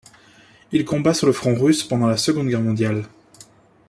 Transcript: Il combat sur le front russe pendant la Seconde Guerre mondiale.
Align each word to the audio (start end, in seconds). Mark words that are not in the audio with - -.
Il 0.71 0.83
combat 0.83 1.13
sur 1.13 1.27
le 1.27 1.31
front 1.31 1.53
russe 1.53 1.83
pendant 1.83 2.07
la 2.07 2.17
Seconde 2.17 2.47
Guerre 2.47 2.59
mondiale. 2.63 3.05